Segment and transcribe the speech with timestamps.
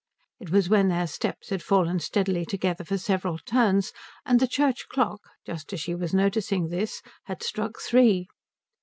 [0.39, 3.93] It was when their steps had fallen steadily together for several turns
[4.25, 8.25] and the church clock, just as she was noticing this, had struck three.